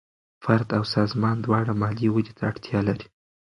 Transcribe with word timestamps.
فرد 0.43 0.67
او 0.77 0.83
سازمان 0.95 1.37
دواړه 1.41 1.73
مالي 1.81 2.09
ودې 2.11 2.33
ته 2.37 2.43
اړتیا 2.51 2.79
لري. 2.87 3.07